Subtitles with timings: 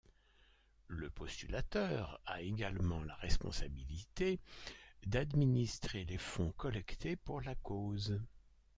[0.87, 4.39] Le postulateur a également la responsabilité
[5.05, 8.19] d'administrer les fonds collectés pour la cause.